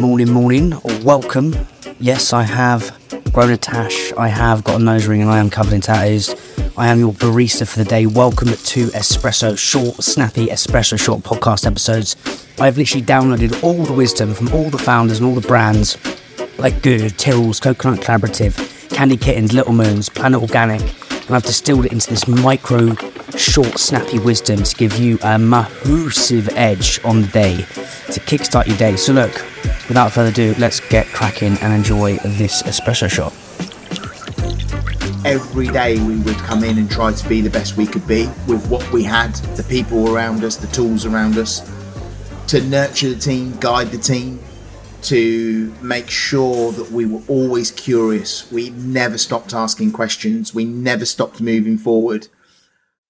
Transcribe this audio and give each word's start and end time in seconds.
Morning, 0.00 0.30
morning, 0.30 0.74
or 0.74 0.96
welcome. 1.02 1.56
Yes, 1.98 2.32
I 2.32 2.44
have 2.44 2.96
grown 3.32 3.50
a 3.50 3.56
tash, 3.56 4.12
I 4.12 4.28
have 4.28 4.62
got 4.62 4.80
a 4.80 4.84
nose 4.84 5.08
ring, 5.08 5.22
and 5.22 5.30
I 5.30 5.38
am 5.38 5.50
covered 5.50 5.72
in 5.72 5.80
tattoos. 5.80 6.36
I 6.76 6.86
am 6.86 7.00
your 7.00 7.12
barista 7.12 7.66
for 7.66 7.80
the 7.80 7.84
day. 7.84 8.06
Welcome 8.06 8.48
to 8.48 8.86
Espresso 8.88 9.58
Short, 9.58 9.96
snappy 9.96 10.46
Espresso 10.46 10.96
Short 10.98 11.22
podcast 11.24 11.66
episodes. 11.66 12.14
I've 12.60 12.78
literally 12.78 13.04
downloaded 13.04 13.60
all 13.64 13.82
the 13.84 13.92
wisdom 13.92 14.34
from 14.34 14.52
all 14.54 14.70
the 14.70 14.78
founders 14.78 15.18
and 15.18 15.28
all 15.28 15.34
the 15.34 15.46
brands 15.46 15.98
like 16.58 16.80
Good, 16.80 17.18
Tyrrell's, 17.18 17.58
Coconut 17.58 17.98
Collaborative, 18.00 18.90
Candy 18.90 19.16
Kittens, 19.16 19.52
Little 19.52 19.72
Moons, 19.72 20.08
Planet 20.08 20.40
Organic, 20.40 20.80
and 21.26 21.34
I've 21.34 21.42
distilled 21.42 21.86
it 21.86 21.92
into 21.92 22.08
this 22.08 22.28
micro, 22.28 22.94
short, 23.38 23.78
snappy 23.78 24.18
wisdom 24.18 24.62
to 24.62 24.74
give 24.76 24.98
you 24.98 25.18
a 25.22 25.38
massive 25.38 26.48
edge 26.56 27.00
on 27.04 27.22
the 27.22 27.28
day 27.28 27.56
to 27.56 28.20
kickstart 28.20 28.66
your 28.66 28.76
day. 28.76 28.96
So, 28.96 29.12
look, 29.12 29.32
without 29.88 30.12
further 30.12 30.30
ado, 30.30 30.54
let's 30.58 30.80
get 30.80 31.06
cracking 31.08 31.56
and 31.58 31.72
enjoy 31.72 32.16
this 32.18 32.62
espresso 32.64 33.08
shot. 33.08 33.32
Every 35.24 35.68
day 35.68 35.98
we 36.04 36.16
would 36.16 36.36
come 36.36 36.64
in 36.64 36.78
and 36.78 36.90
try 36.90 37.12
to 37.12 37.28
be 37.28 37.40
the 37.40 37.50
best 37.50 37.76
we 37.76 37.86
could 37.86 38.06
be 38.06 38.26
with 38.46 38.66
what 38.68 38.90
we 38.92 39.02
had, 39.02 39.34
the 39.56 39.64
people 39.64 40.14
around 40.14 40.42
us, 40.42 40.56
the 40.56 40.66
tools 40.68 41.04
around 41.04 41.36
us, 41.38 41.60
to 42.48 42.62
nurture 42.62 43.10
the 43.10 43.20
team, 43.20 43.56
guide 43.58 43.88
the 43.88 43.98
team, 43.98 44.40
to 45.02 45.74
make 45.80 46.08
sure 46.08 46.72
that 46.72 46.90
we 46.90 47.06
were 47.06 47.22
always 47.28 47.70
curious. 47.70 48.50
We 48.50 48.70
never 48.70 49.18
stopped 49.18 49.54
asking 49.54 49.92
questions. 49.92 50.54
We 50.54 50.64
never 50.64 51.04
stopped 51.04 51.40
moving 51.40 51.78
forward. 51.78 52.28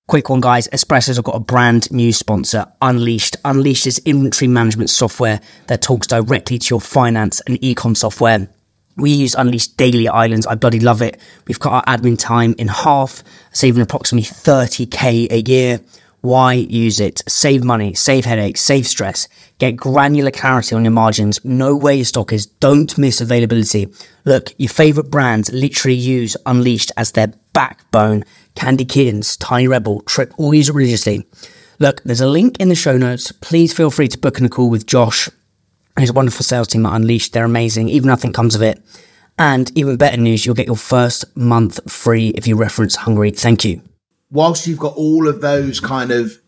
Quick 0.08 0.30
one, 0.30 0.40
guys. 0.40 0.68
Espresso's 0.68 1.16
have 1.16 1.24
got 1.26 1.36
a 1.36 1.40
brand 1.40 1.92
new 1.92 2.14
sponsor, 2.14 2.64
Unleashed. 2.80 3.36
Unleashed 3.44 3.86
is 3.86 4.00
inventory 4.06 4.48
management 4.48 4.88
software 4.88 5.38
that 5.66 5.82
talks 5.82 6.06
directly 6.06 6.58
to 6.58 6.72
your 6.72 6.80
finance 6.80 7.40
and 7.40 7.60
ecom 7.60 7.94
software. 7.94 8.48
We 8.96 9.10
use 9.10 9.34
Unleashed 9.34 9.76
daily 9.76 10.08
at 10.08 10.14
Islands. 10.14 10.46
I 10.46 10.54
bloody 10.54 10.80
love 10.80 11.02
it. 11.02 11.20
We've 11.46 11.60
cut 11.60 11.74
our 11.74 11.84
admin 11.84 12.18
time 12.18 12.54
in 12.56 12.68
half, 12.68 13.22
saving 13.52 13.82
approximately 13.82 14.24
30k 14.24 15.30
a 15.30 15.42
year. 15.42 15.80
Why 16.22 16.54
use 16.54 17.00
it? 17.00 17.22
Save 17.28 17.62
money, 17.62 17.92
save 17.92 18.24
headaches, 18.24 18.62
save 18.62 18.86
stress, 18.86 19.28
get 19.58 19.76
granular 19.76 20.30
clarity 20.30 20.74
on 20.74 20.84
your 20.84 20.90
margins, 20.90 21.44
know 21.44 21.76
where 21.76 21.94
your 21.94 22.06
stock 22.06 22.32
is, 22.32 22.46
don't 22.46 22.96
miss 22.96 23.20
availability. 23.20 23.88
Look, 24.24 24.52
your 24.58 24.70
favorite 24.70 25.10
brands 25.10 25.52
literally 25.52 25.96
use 25.96 26.34
Unleashed 26.44 26.92
as 26.96 27.12
their 27.12 27.34
backbone. 27.52 28.24
Candy 28.58 28.84
Kittens, 28.84 29.36
Tiny 29.36 29.68
Rebel, 29.68 30.02
Trip, 30.02 30.34
all 30.36 30.52
it 30.52 30.68
religiously. 30.68 31.26
Look, 31.78 32.02
there's 32.02 32.20
a 32.20 32.28
link 32.28 32.58
in 32.58 32.68
the 32.68 32.74
show 32.74 32.98
notes. 32.98 33.32
Please 33.32 33.72
feel 33.72 33.90
free 33.90 34.08
to 34.08 34.18
book 34.18 34.38
in 34.38 34.44
a 34.44 34.48
call 34.48 34.68
with 34.68 34.86
Josh 34.86 35.28
and 35.96 36.02
his 36.02 36.12
wonderful 36.12 36.44
sales 36.44 36.68
team 36.68 36.84
at 36.84 36.94
Unleashed. 36.94 37.32
They're 37.32 37.44
amazing, 37.44 37.88
even 37.88 38.08
nothing 38.08 38.32
comes 38.32 38.54
of 38.54 38.62
it. 38.62 38.82
And 39.38 39.70
even 39.76 39.96
better 39.96 40.16
news, 40.16 40.44
you'll 40.44 40.54
get 40.56 40.66
your 40.66 40.76
first 40.76 41.24
month 41.36 41.90
free 41.90 42.28
if 42.30 42.46
you 42.46 42.56
reference 42.56 42.96
Hungry. 42.96 43.30
Thank 43.30 43.64
you 43.64 43.82
whilst 44.30 44.66
you've 44.66 44.78
got 44.78 44.96
all 44.96 45.28
of 45.28 45.40
those 45.40 45.80
kind 45.80 46.10
of 46.10 46.38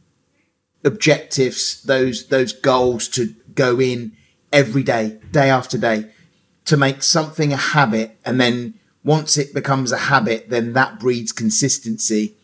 objectives, 0.84 1.83
those 1.83 2.28
those 2.28 2.53
goals 2.53 3.08
to 3.08 3.34
go 3.55 3.81
in 3.81 4.12
every 4.53 4.83
day, 4.83 5.19
day 5.31 5.50
after 5.50 5.78
day, 5.78 6.11
to 6.64 6.77
make 6.77 7.03
something 7.03 7.53
a 7.53 7.56
habit, 7.56 8.19
and 8.25 8.41
then 8.41 8.75
once 9.03 9.37
it 9.39 9.55
becomes 9.55 9.93
a 9.93 9.98
habit, 9.98 10.51
then 10.51 10.73
that 10.75 11.01
breeds 11.01 11.33
consistency. 11.33 12.37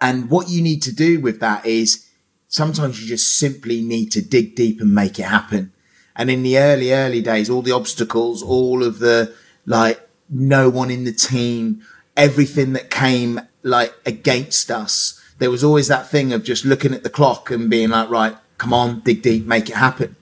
And 0.00 0.30
what 0.30 0.48
you 0.48 0.62
need 0.62 0.82
to 0.82 0.94
do 0.94 1.20
with 1.20 1.40
that 1.40 1.64
is 1.66 2.08
sometimes 2.48 3.00
you 3.00 3.08
just 3.08 3.38
simply 3.38 3.82
need 3.82 4.10
to 4.12 4.22
dig 4.22 4.54
deep 4.54 4.80
and 4.80 4.94
make 4.94 5.18
it 5.18 5.24
happen. 5.24 5.72
And 6.16 6.30
in 6.30 6.42
the 6.42 6.58
early, 6.58 6.92
early 6.92 7.22
days, 7.22 7.48
all 7.48 7.62
the 7.62 7.72
obstacles, 7.72 8.42
all 8.42 8.82
of 8.82 8.98
the 8.98 9.34
like 9.64 10.00
no 10.28 10.68
one 10.68 10.90
in 10.90 11.04
the 11.04 11.12
team, 11.12 11.82
everything 12.16 12.72
that 12.72 12.90
came 12.90 13.40
like 13.62 13.94
against 14.04 14.70
us. 14.70 15.20
There 15.38 15.50
was 15.50 15.64
always 15.64 15.88
that 15.88 16.08
thing 16.08 16.32
of 16.32 16.44
just 16.44 16.64
looking 16.64 16.94
at 16.94 17.02
the 17.02 17.10
clock 17.10 17.50
and 17.50 17.70
being 17.70 17.90
like, 17.90 18.10
right, 18.10 18.36
come 18.58 18.72
on, 18.72 19.00
dig 19.00 19.22
deep, 19.22 19.46
make 19.46 19.68
it 19.68 19.76
happen. 19.76 20.16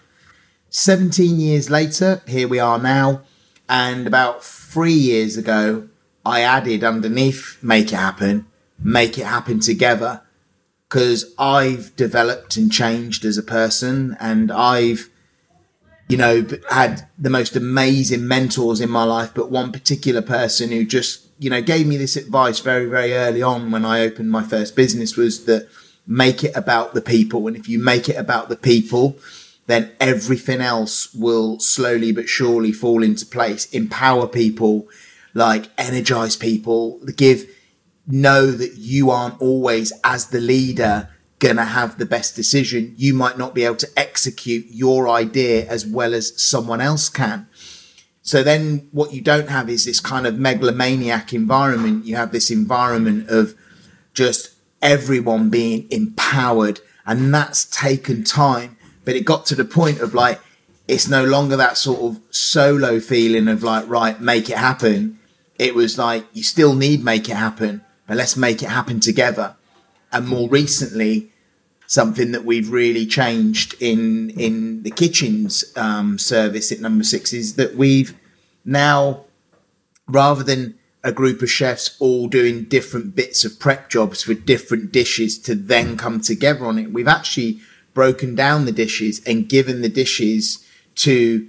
17 0.70 1.40
years 1.40 1.68
later, 1.68 2.22
here 2.26 2.48
we 2.48 2.58
are 2.58 2.78
now. 2.78 3.22
And 3.70 4.06
about 4.06 4.44
three 4.44 4.92
years 4.92 5.36
ago, 5.36 5.88
I 6.26 6.42
added 6.42 6.84
underneath 6.84 7.56
make 7.62 7.92
it 7.92 7.96
happen, 7.96 8.46
make 8.78 9.16
it 9.16 9.24
happen 9.24 9.60
together. 9.60 10.22
Cause 10.88 11.32
I've 11.38 11.94
developed 11.94 12.56
and 12.56 12.70
changed 12.70 13.24
as 13.24 13.38
a 13.38 13.44
person 13.44 14.16
and 14.18 14.50
I've, 14.50 15.08
you 16.08 16.16
know, 16.16 16.44
had 16.68 17.08
the 17.16 17.30
most 17.30 17.54
amazing 17.54 18.26
mentors 18.26 18.80
in 18.80 18.90
my 18.90 19.04
life, 19.04 19.30
but 19.32 19.52
one 19.52 19.70
particular 19.70 20.20
person 20.20 20.72
who 20.72 20.84
just 20.84 21.30
you 21.40 21.48
know, 21.48 21.62
gave 21.62 21.86
me 21.86 21.96
this 21.96 22.16
advice 22.16 22.60
very, 22.60 22.84
very 22.84 23.14
early 23.14 23.40
on 23.40 23.70
when 23.70 23.84
I 23.84 24.02
opened 24.02 24.30
my 24.30 24.42
first 24.42 24.76
business 24.76 25.16
was 25.16 25.46
that 25.46 25.68
make 26.06 26.44
it 26.44 26.54
about 26.54 26.92
the 26.92 27.00
people. 27.00 27.48
And 27.48 27.56
if 27.56 27.66
you 27.66 27.78
make 27.78 28.10
it 28.10 28.16
about 28.16 28.50
the 28.50 28.56
people, 28.56 29.16
then 29.70 29.92
everything 30.00 30.60
else 30.60 31.12
will 31.14 31.58
slowly 31.60 32.12
but 32.12 32.28
surely 32.28 32.72
fall 32.72 33.02
into 33.02 33.26
place. 33.26 33.66
Empower 33.66 34.26
people, 34.26 34.88
like 35.34 35.66
energize 35.78 36.36
people, 36.36 37.00
give, 37.16 37.44
know 38.06 38.50
that 38.50 38.74
you 38.76 39.10
aren't 39.10 39.40
always 39.40 39.92
as 40.02 40.28
the 40.28 40.40
leader 40.40 41.08
gonna 41.38 41.64
have 41.64 41.98
the 41.98 42.06
best 42.06 42.36
decision. 42.36 42.94
You 42.96 43.14
might 43.14 43.38
not 43.38 43.54
be 43.54 43.64
able 43.64 43.76
to 43.76 43.88
execute 43.98 44.66
your 44.68 45.08
idea 45.08 45.66
as 45.66 45.86
well 45.86 46.14
as 46.14 46.40
someone 46.42 46.80
else 46.80 47.08
can. 47.08 47.48
So 48.22 48.42
then 48.42 48.88
what 48.92 49.12
you 49.12 49.22
don't 49.22 49.48
have 49.48 49.70
is 49.70 49.86
this 49.86 50.00
kind 50.00 50.26
of 50.26 50.38
megalomaniac 50.38 51.32
environment. 51.32 52.04
You 52.04 52.16
have 52.16 52.32
this 52.32 52.50
environment 52.50 53.28
of 53.30 53.54
just 54.12 54.54
everyone 54.82 55.50
being 55.50 55.86
empowered 55.90 56.80
and 57.06 57.32
that's 57.34 57.64
taken 57.64 58.22
time. 58.22 58.76
But 59.04 59.16
it 59.16 59.24
got 59.24 59.46
to 59.46 59.54
the 59.54 59.64
point 59.64 60.00
of 60.00 60.14
like, 60.14 60.40
it's 60.88 61.08
no 61.08 61.24
longer 61.24 61.56
that 61.56 61.76
sort 61.76 62.00
of 62.00 62.20
solo 62.30 63.00
feeling 63.00 63.48
of 63.48 63.62
like, 63.62 63.88
right, 63.88 64.20
make 64.20 64.50
it 64.50 64.58
happen. 64.58 65.18
It 65.58 65.74
was 65.74 65.98
like, 65.98 66.26
you 66.32 66.42
still 66.42 66.74
need 66.74 67.04
make 67.04 67.28
it 67.28 67.36
happen, 67.36 67.82
but 68.06 68.16
let's 68.16 68.36
make 68.36 68.62
it 68.62 68.68
happen 68.68 69.00
together. 69.00 69.56
And 70.12 70.26
more 70.26 70.48
recently, 70.48 71.30
something 71.90 72.30
that 72.30 72.44
we've 72.44 72.70
really 72.70 73.04
changed 73.04 73.74
in 73.80 74.30
in 74.30 74.84
the 74.84 74.90
kitchens 74.92 75.64
um, 75.74 76.18
service 76.18 76.70
at 76.70 76.78
number 76.78 77.02
six 77.02 77.32
is 77.32 77.56
that 77.56 77.74
we've 77.74 78.14
now 78.64 79.24
rather 80.06 80.44
than 80.44 80.78
a 81.02 81.10
group 81.10 81.42
of 81.42 81.50
chefs 81.50 81.96
all 81.98 82.28
doing 82.28 82.62
different 82.62 83.16
bits 83.16 83.44
of 83.44 83.58
prep 83.58 83.90
jobs 83.90 84.22
for 84.22 84.34
different 84.34 84.92
dishes 84.92 85.36
to 85.36 85.54
then 85.56 85.96
come 85.96 86.20
together 86.20 86.64
on 86.64 86.78
it 86.78 86.92
we've 86.92 87.08
actually 87.08 87.58
broken 87.94 88.34
down 88.34 88.64
the 88.64 88.72
dishes 88.72 89.20
and 89.26 89.48
given 89.48 89.82
the 89.82 89.88
dishes 89.88 90.64
to 90.94 91.48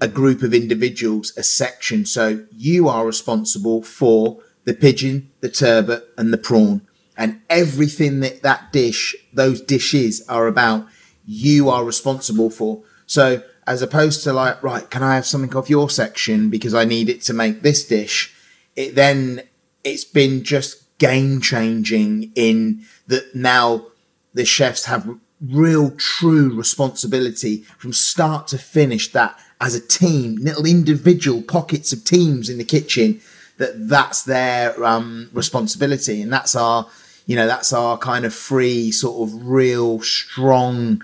a 0.00 0.08
group 0.08 0.42
of 0.42 0.52
individuals 0.52 1.32
a 1.36 1.42
section 1.42 2.04
so 2.04 2.44
you 2.56 2.88
are 2.88 3.06
responsible 3.06 3.82
for 3.82 4.38
the 4.64 4.74
pigeon 4.74 5.30
the 5.40 5.48
turbot 5.48 6.08
and 6.18 6.32
the 6.32 6.38
prawn 6.38 6.80
and 7.16 7.40
everything 7.48 8.20
that 8.20 8.42
that 8.42 8.72
dish, 8.72 9.14
those 9.32 9.60
dishes 9.60 10.24
are 10.28 10.46
about, 10.46 10.86
you 11.24 11.68
are 11.68 11.84
responsible 11.84 12.50
for. 12.50 12.82
So 13.06 13.42
as 13.66 13.82
opposed 13.82 14.24
to 14.24 14.32
like, 14.32 14.62
right, 14.62 14.88
can 14.90 15.02
I 15.02 15.14
have 15.14 15.26
something 15.26 15.54
off 15.56 15.70
your 15.70 15.88
section 15.88 16.50
because 16.50 16.74
I 16.74 16.84
need 16.84 17.08
it 17.08 17.22
to 17.22 17.32
make 17.32 17.62
this 17.62 17.86
dish? 17.86 18.34
It 18.76 18.94
then, 18.94 19.42
it's 19.84 20.04
been 20.04 20.42
just 20.42 20.98
game 20.98 21.40
changing 21.40 22.32
in 22.34 22.84
that 23.06 23.34
now 23.34 23.86
the 24.32 24.44
chefs 24.44 24.86
have 24.86 25.18
real 25.40 25.90
true 25.92 26.54
responsibility 26.54 27.58
from 27.78 27.92
start 27.92 28.46
to 28.48 28.58
finish 28.58 29.12
that 29.12 29.38
as 29.60 29.74
a 29.74 29.80
team, 29.80 30.36
little 30.36 30.66
individual 30.66 31.42
pockets 31.42 31.92
of 31.92 32.04
teams 32.04 32.48
in 32.48 32.58
the 32.58 32.64
kitchen 32.64 33.20
that 33.56 33.88
that's 33.88 34.24
their 34.24 34.84
um, 34.84 35.30
responsibility 35.32 36.20
and 36.20 36.32
that's 36.32 36.54
our 36.54 36.86
you 37.26 37.36
know, 37.36 37.46
that's 37.46 37.72
our 37.72 37.96
kind 37.96 38.24
of 38.24 38.34
free, 38.34 38.92
sort 38.92 39.28
of 39.28 39.46
real 39.46 40.00
strong 40.00 41.02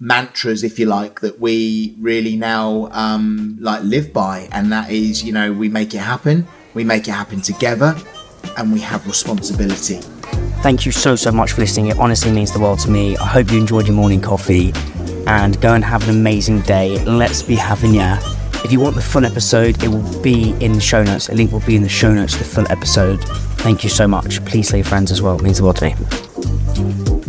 mantras, 0.00 0.64
if 0.64 0.78
you 0.78 0.86
like, 0.86 1.20
that 1.20 1.38
we 1.38 1.94
really 2.00 2.36
now 2.36 2.88
um, 2.92 3.56
like 3.60 3.82
live 3.84 4.12
by, 4.12 4.48
and 4.52 4.72
that 4.72 4.90
is, 4.90 5.22
you 5.22 5.32
know, 5.32 5.52
we 5.52 5.68
make 5.68 5.94
it 5.94 5.98
happen, 5.98 6.46
we 6.74 6.82
make 6.82 7.06
it 7.06 7.12
happen 7.12 7.40
together, 7.40 7.96
and 8.56 8.72
we 8.72 8.80
have 8.80 9.06
responsibility. 9.06 10.00
Thank 10.62 10.84
you 10.84 10.92
so 10.92 11.16
so 11.16 11.32
much 11.32 11.52
for 11.52 11.62
listening. 11.62 11.86
It 11.86 11.98
honestly 11.98 12.30
means 12.30 12.52
the 12.52 12.60
world 12.60 12.80
to 12.80 12.90
me. 12.90 13.16
I 13.16 13.26
hope 13.26 13.50
you 13.50 13.58
enjoyed 13.58 13.86
your 13.86 13.96
morning 13.96 14.20
coffee, 14.20 14.72
and 15.26 15.60
go 15.60 15.72
and 15.72 15.82
have 15.82 16.06
an 16.08 16.10
amazing 16.10 16.60
day. 16.60 17.02
Let's 17.04 17.42
be 17.42 17.54
having 17.54 17.94
ya. 17.94 18.18
If 18.62 18.70
you 18.70 18.78
want 18.78 18.94
the 18.94 19.02
full 19.02 19.24
episode, 19.24 19.82
it 19.82 19.88
will 19.88 20.22
be 20.22 20.50
in 20.60 20.72
the 20.72 20.80
show 20.80 21.02
notes. 21.02 21.30
A 21.30 21.34
link 21.34 21.50
will 21.50 21.60
be 21.60 21.76
in 21.76 21.82
the 21.82 21.88
show 21.88 22.12
notes, 22.12 22.36
the 22.36 22.44
full 22.44 22.70
episode. 22.70 23.24
Thank 23.60 23.82
you 23.84 23.90
so 23.90 24.06
much. 24.06 24.44
Please 24.44 24.68
tell 24.68 24.76
your 24.76 24.84
friends 24.84 25.10
as 25.10 25.22
well. 25.22 25.36
It 25.36 25.42
means 25.42 25.58
the 25.58 25.64
world 25.64 25.76
to 25.76 25.86
me. 25.86 27.19